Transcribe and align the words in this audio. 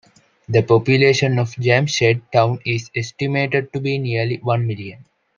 The 0.49 0.63
population 0.63 1.37
of 1.37 1.51
Jamshed 1.57 2.23
Town 2.33 2.57
is 2.65 2.89
estimated 2.95 3.71
to 3.71 3.79
be 3.79 3.99
nearly 3.99 4.37
one 4.37 4.65
million. 4.65 5.05